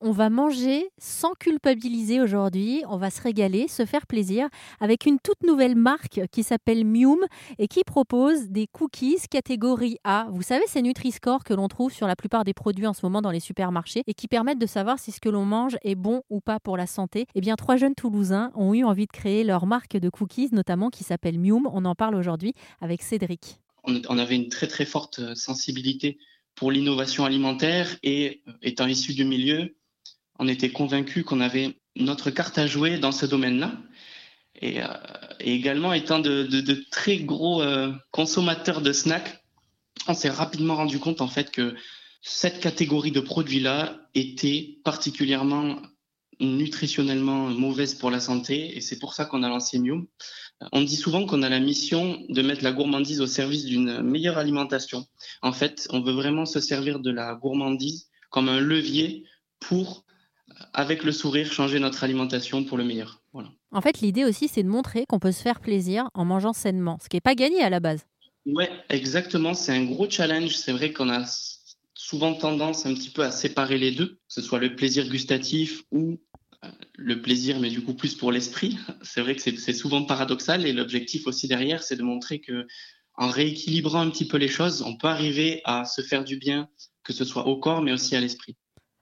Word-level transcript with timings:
On 0.00 0.12
va 0.12 0.30
manger 0.30 0.90
sans 0.98 1.32
culpabiliser 1.34 2.20
aujourd'hui, 2.20 2.84
on 2.88 2.98
va 2.98 3.10
se 3.10 3.20
régaler, 3.20 3.66
se 3.66 3.84
faire 3.84 4.06
plaisir 4.06 4.48
avec 4.78 5.06
une 5.06 5.18
toute 5.18 5.42
nouvelle 5.42 5.74
marque 5.74 6.20
qui 6.30 6.44
s'appelle 6.44 6.84
Mium 6.84 7.18
et 7.58 7.66
qui 7.66 7.82
propose 7.82 8.48
des 8.48 8.68
cookies 8.68 9.16
catégorie 9.28 9.96
A. 10.04 10.28
Vous 10.30 10.42
savez, 10.42 10.62
c'est 10.68 10.82
Nutri-Score 10.82 11.42
que 11.42 11.52
l'on 11.52 11.66
trouve 11.66 11.92
sur 11.92 12.06
la 12.06 12.14
plupart 12.14 12.44
des 12.44 12.54
produits 12.54 12.86
en 12.86 12.92
ce 12.92 13.04
moment 13.04 13.20
dans 13.20 13.32
les 13.32 13.40
supermarchés 13.40 14.04
et 14.06 14.14
qui 14.14 14.28
permettent 14.28 14.60
de 14.60 14.66
savoir 14.66 15.00
si 15.00 15.10
ce 15.10 15.18
que 15.18 15.28
l'on 15.28 15.44
mange 15.44 15.76
est 15.82 15.96
bon 15.96 16.22
ou 16.30 16.40
pas 16.40 16.60
pour 16.60 16.76
la 16.76 16.86
santé. 16.86 17.26
Eh 17.34 17.40
bien, 17.40 17.56
trois 17.56 17.74
jeunes 17.74 17.96
Toulousains 17.96 18.52
ont 18.54 18.74
eu 18.74 18.84
envie 18.84 19.06
de 19.06 19.12
créer 19.12 19.42
leur 19.42 19.66
marque 19.66 19.96
de 19.96 20.10
cookies, 20.10 20.50
notamment 20.52 20.90
qui 20.90 21.02
s'appelle 21.02 21.40
Mium. 21.40 21.68
On 21.72 21.84
en 21.84 21.96
parle 21.96 22.14
aujourd'hui 22.14 22.54
avec 22.80 23.02
Cédric. 23.02 23.58
On 23.82 24.18
avait 24.18 24.36
une 24.36 24.48
très 24.48 24.68
très 24.68 24.84
forte 24.84 25.34
sensibilité 25.34 26.18
pour 26.54 26.70
l'innovation 26.72 27.24
alimentaire 27.24 27.96
et 28.02 28.42
étant 28.62 28.86
issu 28.86 29.14
du 29.14 29.24
milieu, 29.24 29.76
on 30.38 30.48
était 30.48 30.70
convaincus 30.70 31.24
qu'on 31.24 31.40
avait 31.40 31.78
notre 31.96 32.30
carte 32.30 32.58
à 32.58 32.66
jouer 32.66 32.98
dans 32.98 33.12
ce 33.12 33.26
domaine-là. 33.26 33.72
Et, 34.60 34.82
euh, 34.82 34.86
également 35.40 35.92
étant 35.92 36.18
de, 36.18 36.84
très 36.90 37.18
gros 37.18 37.62
euh, 37.62 37.92
consommateurs 38.10 38.80
de 38.80 38.92
snacks, 38.92 39.42
on 40.06 40.14
s'est 40.14 40.30
rapidement 40.30 40.76
rendu 40.76 40.98
compte 40.98 41.20
en 41.20 41.28
fait 41.28 41.50
que 41.50 41.74
cette 42.22 42.60
catégorie 42.60 43.12
de 43.12 43.20
produits-là 43.20 44.00
était 44.14 44.78
particulièrement 44.84 45.80
nutritionnellement 46.40 47.48
mauvaise 47.48 47.94
pour 47.94 48.10
la 48.10 48.20
santé 48.20 48.76
et 48.76 48.80
c'est 48.80 48.98
pour 48.98 49.14
ça 49.14 49.24
qu'on 49.24 49.42
a 49.42 49.48
lancé 49.48 49.78
Mium. 49.78 50.06
On 50.72 50.82
dit 50.82 50.96
souvent 50.96 51.24
qu'on 51.26 51.42
a 51.42 51.48
la 51.48 51.60
mission 51.60 52.20
de 52.28 52.42
mettre 52.42 52.64
la 52.64 52.72
gourmandise 52.72 53.20
au 53.20 53.26
service 53.26 53.64
d'une 53.64 54.02
meilleure 54.02 54.38
alimentation. 54.38 55.06
En 55.42 55.52
fait, 55.52 55.86
on 55.90 56.00
veut 56.00 56.12
vraiment 56.12 56.46
se 56.46 56.60
servir 56.60 57.00
de 57.00 57.10
la 57.10 57.34
gourmandise 57.34 58.08
comme 58.30 58.48
un 58.48 58.60
levier 58.60 59.24
pour 59.60 60.04
avec 60.72 61.04
le 61.04 61.12
sourire, 61.12 61.52
changer 61.52 61.78
notre 61.78 62.04
alimentation 62.04 62.64
pour 62.64 62.78
le 62.78 62.84
meilleur. 62.84 63.20
Voilà. 63.32 63.50
En 63.72 63.80
fait, 63.80 64.00
l'idée 64.00 64.24
aussi, 64.24 64.48
c'est 64.48 64.62
de 64.62 64.68
montrer 64.68 65.04
qu'on 65.06 65.18
peut 65.18 65.32
se 65.32 65.42
faire 65.42 65.60
plaisir 65.60 66.08
en 66.14 66.24
mangeant 66.24 66.52
sainement, 66.52 66.98
ce 67.02 67.08
qui 67.08 67.16
n'est 67.16 67.20
pas 67.20 67.34
gagné 67.34 67.62
à 67.62 67.70
la 67.70 67.80
base. 67.80 68.06
Ouais, 68.46 68.70
exactement. 68.88 69.54
C'est 69.54 69.72
un 69.72 69.84
gros 69.84 70.08
challenge. 70.08 70.56
C'est 70.56 70.72
vrai 70.72 70.92
qu'on 70.92 71.10
a 71.10 71.24
souvent 71.94 72.34
tendance 72.34 72.86
un 72.86 72.94
petit 72.94 73.10
peu 73.10 73.22
à 73.22 73.30
séparer 73.30 73.76
les 73.76 73.90
deux, 73.90 74.06
que 74.06 74.18
ce 74.28 74.40
soit 74.40 74.58
le 74.58 74.74
plaisir 74.74 75.08
gustatif 75.08 75.82
ou 75.90 76.18
euh, 76.64 76.68
le 76.96 77.20
plaisir, 77.20 77.60
mais 77.60 77.68
du 77.68 77.82
coup 77.82 77.94
plus 77.94 78.14
pour 78.14 78.32
l'esprit. 78.32 78.78
C'est 79.02 79.20
vrai 79.20 79.36
que 79.36 79.42
c'est 79.42 79.72
souvent 79.72 80.04
paradoxal 80.04 80.66
et 80.66 80.72
l'objectif 80.72 81.26
aussi 81.26 81.46
derrière, 81.46 81.82
c'est 81.82 81.96
de 81.96 82.02
montrer 82.02 82.40
que 82.40 82.66
en 83.14 83.28
rééquilibrant 83.28 84.00
un 84.00 84.10
petit 84.10 84.26
peu 84.26 84.38
les 84.38 84.48
choses, 84.48 84.82
on 84.82 84.96
peut 84.96 85.08
arriver 85.08 85.60
à 85.64 85.84
se 85.84 86.02
faire 86.02 86.24
du 86.24 86.36
bien, 86.36 86.68
que 87.02 87.12
ce 87.12 87.24
soit 87.24 87.46
au 87.46 87.58
corps, 87.58 87.82
mais 87.82 87.92
aussi 87.92 88.14
à 88.14 88.20
l'esprit. 88.20 88.56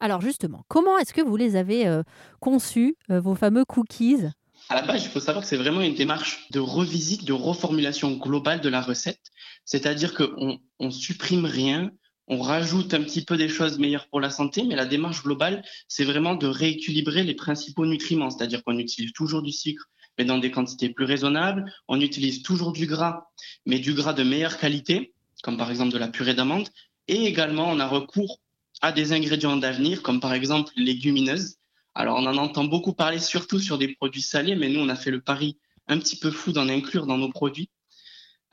Alors 0.00 0.20
justement, 0.20 0.64
comment 0.68 0.98
est-ce 0.98 1.12
que 1.12 1.20
vous 1.20 1.36
les 1.36 1.56
avez 1.56 1.86
euh, 1.86 2.02
conçus, 2.40 2.96
euh, 3.10 3.20
vos 3.20 3.34
fameux 3.34 3.64
cookies? 3.64 4.26
À 4.68 4.76
la 4.76 4.82
base, 4.82 5.04
il 5.04 5.08
faut 5.08 5.20
savoir 5.20 5.42
que 5.42 5.48
c'est 5.48 5.56
vraiment 5.56 5.80
une 5.80 5.94
démarche 5.94 6.46
de 6.50 6.60
revisite, 6.60 7.24
de 7.24 7.32
reformulation 7.32 8.12
globale 8.12 8.60
de 8.60 8.68
la 8.68 8.80
recette. 8.80 9.20
C'est-à-dire 9.64 10.14
qu'on 10.14 10.58
on 10.78 10.90
supprime 10.90 11.46
rien, 11.46 11.90
on 12.28 12.40
rajoute 12.40 12.92
un 12.94 13.02
petit 13.02 13.24
peu 13.24 13.36
des 13.36 13.48
choses 13.48 13.78
meilleures 13.78 14.06
pour 14.08 14.20
la 14.20 14.30
santé, 14.30 14.62
mais 14.64 14.76
la 14.76 14.84
démarche 14.84 15.22
globale, 15.22 15.64
c'est 15.88 16.04
vraiment 16.04 16.34
de 16.34 16.46
rééquilibrer 16.46 17.24
les 17.24 17.34
principaux 17.34 17.86
nutriments. 17.86 18.30
C'est-à-dire 18.30 18.62
qu'on 18.62 18.78
utilise 18.78 19.12
toujours 19.12 19.42
du 19.42 19.52
sucre, 19.52 19.86
mais 20.18 20.24
dans 20.24 20.38
des 20.38 20.50
quantités 20.50 20.90
plus 20.90 21.06
raisonnables. 21.06 21.64
On 21.88 22.00
utilise 22.00 22.42
toujours 22.42 22.72
du 22.72 22.86
gras, 22.86 23.28
mais 23.66 23.78
du 23.78 23.94
gras 23.94 24.12
de 24.12 24.22
meilleure 24.22 24.58
qualité, 24.58 25.14
comme 25.42 25.56
par 25.56 25.70
exemple 25.70 25.92
de 25.92 25.98
la 25.98 26.08
purée 26.08 26.34
d'amande. 26.34 26.68
Et 27.08 27.24
également, 27.24 27.68
on 27.70 27.80
a 27.80 27.86
recours 27.86 28.40
à 28.80 28.92
des 28.92 29.12
ingrédients 29.12 29.56
d'avenir, 29.56 30.02
comme 30.02 30.20
par 30.20 30.34
exemple 30.34 30.72
les 30.76 30.84
légumineuses. 30.84 31.56
Alors, 31.94 32.18
on 32.18 32.26
en 32.26 32.36
entend 32.36 32.64
beaucoup 32.64 32.92
parler, 32.92 33.18
surtout 33.18 33.58
sur 33.58 33.76
des 33.76 33.88
produits 33.88 34.22
salés, 34.22 34.54
mais 34.54 34.68
nous, 34.68 34.80
on 34.80 34.88
a 34.88 34.94
fait 34.94 35.10
le 35.10 35.20
pari 35.20 35.58
un 35.88 35.98
petit 35.98 36.16
peu 36.16 36.30
fou 36.30 36.52
d'en 36.52 36.68
inclure 36.68 37.06
dans 37.06 37.18
nos 37.18 37.30
produits. 37.30 37.70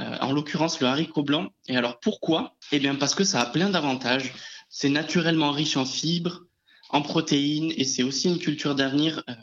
Euh, 0.00 0.16
en 0.20 0.32
l'occurrence, 0.32 0.80
le 0.80 0.86
haricot 0.86 1.22
blanc. 1.22 1.52
Et 1.68 1.76
alors, 1.76 2.00
pourquoi? 2.00 2.56
Eh 2.72 2.78
bien, 2.78 2.94
parce 2.94 3.14
que 3.14 3.22
ça 3.22 3.40
a 3.40 3.46
plein 3.46 3.70
d'avantages. 3.70 4.32
C'est 4.68 4.88
naturellement 4.88 5.52
riche 5.52 5.76
en 5.76 5.84
fibres, 5.84 6.44
en 6.88 7.02
protéines, 7.02 7.72
et 7.76 7.84
c'est 7.84 8.02
aussi 8.02 8.28
une 8.28 8.38
culture 8.38 8.74
d'avenir 8.74 9.22
euh, 9.28 9.34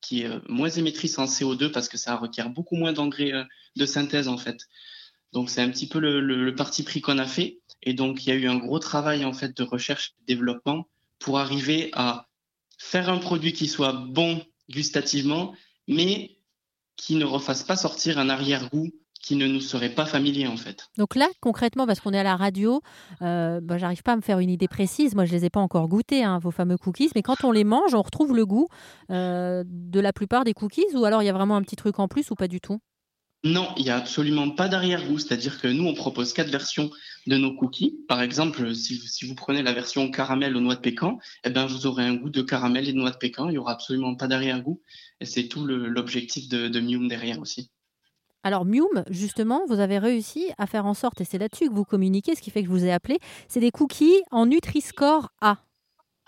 qui 0.00 0.22
est 0.22 0.26
euh, 0.26 0.40
moins 0.48 0.68
émettrice 0.68 1.18
en 1.18 1.24
CO2 1.24 1.70
parce 1.70 1.88
que 1.88 1.96
ça 1.96 2.16
requiert 2.16 2.50
beaucoup 2.50 2.76
moins 2.76 2.92
d'engrais 2.92 3.32
de 3.74 3.86
synthèse, 3.86 4.28
en 4.28 4.36
fait. 4.36 4.58
Donc, 5.32 5.50
c'est 5.50 5.62
un 5.62 5.70
petit 5.70 5.88
peu 5.88 5.98
le, 5.98 6.20
le 6.20 6.54
parti 6.54 6.82
pris 6.82 7.00
qu'on 7.00 7.18
a 7.18 7.26
fait. 7.26 7.58
Et 7.84 7.94
donc, 7.94 8.26
il 8.26 8.30
y 8.30 8.32
a 8.32 8.36
eu 8.36 8.48
un 8.48 8.56
gros 8.56 8.78
travail 8.78 9.24
en 9.24 9.32
fait 9.32 9.56
de 9.56 9.62
recherche 9.62 10.14
et 10.18 10.34
développement 10.34 10.88
pour 11.18 11.38
arriver 11.38 11.90
à 11.92 12.26
faire 12.78 13.08
un 13.08 13.18
produit 13.18 13.52
qui 13.52 13.68
soit 13.68 13.92
bon 13.92 14.42
gustativement, 14.68 15.54
mais 15.86 16.38
qui 16.96 17.16
ne 17.16 17.24
refasse 17.24 17.62
pas 17.62 17.76
sortir 17.76 18.18
un 18.18 18.28
arrière-goût 18.28 18.90
qui 19.20 19.36
ne 19.36 19.46
nous 19.46 19.60
serait 19.60 19.94
pas 19.94 20.04
familier 20.04 20.46
en 20.46 20.58
fait. 20.58 20.88
Donc 20.98 21.14
là, 21.14 21.28
concrètement, 21.40 21.86
parce 21.86 22.00
qu'on 22.00 22.12
est 22.12 22.18
à 22.18 22.24
la 22.24 22.36
radio, 22.36 22.82
euh, 23.22 23.60
bah, 23.62 23.78
j'arrive 23.78 24.02
pas 24.02 24.12
à 24.12 24.16
me 24.16 24.20
faire 24.20 24.38
une 24.38 24.50
idée 24.50 24.68
précise. 24.68 25.14
Moi, 25.14 25.24
je 25.24 25.32
les 25.32 25.46
ai 25.46 25.50
pas 25.50 25.60
encore 25.60 25.88
goûtés, 25.88 26.22
hein, 26.22 26.38
vos 26.38 26.50
fameux 26.50 26.76
cookies. 26.76 27.10
Mais 27.14 27.22
quand 27.22 27.42
on 27.42 27.50
les 27.50 27.64
mange, 27.64 27.94
on 27.94 28.02
retrouve 28.02 28.36
le 28.36 28.44
goût 28.44 28.68
euh, 29.10 29.64
de 29.66 30.00
la 30.00 30.12
plupart 30.12 30.44
des 30.44 30.52
cookies, 30.52 30.84
ou 30.94 31.06
alors 31.06 31.22
il 31.22 31.26
y 31.26 31.30
a 31.30 31.32
vraiment 31.32 31.56
un 31.56 31.62
petit 31.62 31.76
truc 31.76 31.98
en 31.98 32.06
plus, 32.06 32.30
ou 32.30 32.34
pas 32.34 32.48
du 32.48 32.60
tout? 32.60 32.80
Non, 33.44 33.68
il 33.76 33.84
n'y 33.84 33.90
a 33.90 33.96
absolument 33.96 34.50
pas 34.50 34.68
d'arrière-goût. 34.68 35.18
C'est-à-dire 35.18 35.60
que 35.60 35.68
nous, 35.68 35.86
on 35.86 35.92
propose 35.92 36.32
quatre 36.32 36.48
versions 36.48 36.90
de 37.26 37.36
nos 37.36 37.54
cookies. 37.54 37.94
Par 38.08 38.22
exemple, 38.22 38.74
si, 38.74 39.26
vous 39.26 39.34
prenez 39.34 39.62
la 39.62 39.74
version 39.74 40.10
caramel 40.10 40.56
aux 40.56 40.60
noix 40.60 40.76
de 40.76 40.80
pécan, 40.80 41.18
eh 41.44 41.50
ben, 41.50 41.66
vous 41.66 41.86
aurez 41.86 42.04
un 42.04 42.14
goût 42.14 42.30
de 42.30 42.40
caramel 42.40 42.88
et 42.88 42.92
de 42.94 42.98
noix 42.98 43.10
de 43.10 43.18
pécan. 43.18 43.48
Il 43.48 43.52
n'y 43.52 43.58
aura 43.58 43.72
absolument 43.72 44.14
pas 44.14 44.28
d'arrière-goût. 44.28 44.80
Et 45.20 45.26
c'est 45.26 45.48
tout 45.48 45.66
l'objectif 45.66 46.48
de, 46.48 46.68
de 46.68 46.80
Mium 46.80 47.06
derrière 47.06 47.38
aussi. 47.38 47.70
Alors 48.44 48.64
Mium, 48.64 49.04
justement, 49.10 49.62
vous 49.68 49.80
avez 49.80 49.98
réussi 49.98 50.50
à 50.56 50.66
faire 50.66 50.86
en 50.86 50.94
sorte, 50.94 51.20
et 51.20 51.24
c'est 51.24 51.38
là-dessus 51.38 51.68
que 51.68 51.74
vous 51.74 51.84
communiquez, 51.84 52.34
ce 52.34 52.42
qui 52.42 52.50
fait 52.50 52.62
que 52.62 52.68
je 52.68 52.72
vous 52.72 52.84
ai 52.84 52.92
appelé, 52.92 53.18
c'est 53.48 53.60
des 53.60 53.70
cookies 53.70 54.22
en 54.30 54.46
Nutri-Score 54.46 55.30
A. 55.40 55.58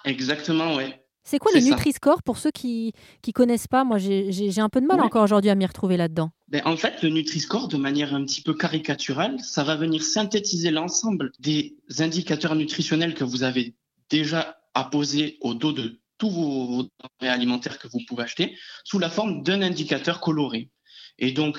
Exactement, 0.05 0.77
oui. 0.77 0.95
C'est 1.27 1.41
quoi 1.41 1.51
le 1.53 1.61
Nutri-Score 1.61 2.23
pour 2.23 2.39
ceux 2.39 2.53
qui 2.53 2.93
ne 3.27 3.33
connaissent 3.33 3.67
pas? 3.67 3.83
Moi, 3.83 3.99
j'ai 3.99 4.61
un 4.61 4.69
peu 4.69 4.81
de 4.81 4.87
mal 4.87 5.01
encore 5.01 5.25
aujourd'hui 5.25 5.51
à 5.51 5.57
m'y 5.57 5.67
retrouver 5.67 5.97
là-dedans. 5.97 6.31
Ben, 6.47 6.63
en 6.65 6.77
fait, 6.77 7.03
le 7.03 7.09
Nutri-Score, 7.09 7.67
de 7.67 7.77
manière 7.77 8.15
un 8.15 8.25
petit 8.25 8.43
peu 8.43 8.55
caricaturale, 8.55 9.41
ça 9.41 9.65
va 9.65 9.75
venir 9.75 10.05
synthétiser 10.05 10.71
l'ensemble 10.71 11.33
des 11.41 11.77
indicateurs 11.99 12.55
nutritionnels 12.55 13.15
que 13.15 13.25
vous 13.25 13.43
avez 13.43 13.75
déjà 14.09 14.57
apposés 14.75 15.37
au 15.41 15.55
dos 15.55 15.73
de 15.73 16.01
tous 16.19 16.31
vos, 16.31 16.83
denrées 17.21 17.33
alimentaires 17.33 17.81
que 17.81 17.89
vous 17.89 18.01
pouvez 18.07 18.23
acheter 18.23 18.57
sous 18.85 19.01
la 19.01 19.11
forme 19.11 19.43
d'un 19.43 19.63
indicateur 19.63 20.21
coloré. 20.21 20.71
Et 21.19 21.33
donc, 21.33 21.59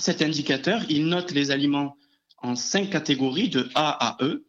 cet 0.00 0.20
indicateur, 0.20 0.82
il 0.88 1.06
note 1.06 1.30
les 1.30 1.52
aliments 1.52 1.96
en 2.42 2.56
cinq 2.56 2.90
catégories 2.90 3.50
de 3.50 3.68
A 3.76 4.08
à 4.08 4.24
E, 4.24 4.46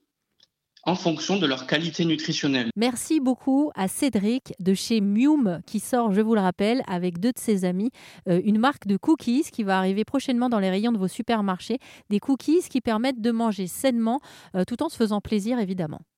en 0.83 0.95
fonction 0.95 1.37
de 1.37 1.45
leur 1.45 1.67
qualité 1.67 2.05
nutritionnelle. 2.05 2.69
Merci 2.75 3.19
beaucoup 3.19 3.71
à 3.75 3.87
Cédric 3.87 4.53
de 4.59 4.73
chez 4.73 5.01
Mium 5.01 5.61
qui 5.65 5.79
sort, 5.79 6.13
je 6.13 6.21
vous 6.21 6.35
le 6.35 6.41
rappelle, 6.41 6.83
avec 6.87 7.19
deux 7.19 7.31
de 7.31 7.39
ses 7.39 7.65
amis, 7.65 7.91
euh, 8.27 8.41
une 8.43 8.59
marque 8.59 8.87
de 8.87 8.97
cookies 8.97 9.45
qui 9.51 9.63
va 9.63 9.77
arriver 9.77 10.03
prochainement 10.05 10.49
dans 10.49 10.59
les 10.59 10.69
rayons 10.69 10.91
de 10.91 10.97
vos 10.97 11.07
supermarchés. 11.07 11.79
Des 12.09 12.19
cookies 12.19 12.67
qui 12.69 12.81
permettent 12.81 13.21
de 13.21 13.31
manger 13.31 13.67
sainement 13.67 14.19
euh, 14.55 14.63
tout 14.65 14.81
en 14.83 14.89
se 14.89 14.97
faisant 14.97 15.21
plaisir 15.21 15.59
évidemment. 15.59 16.01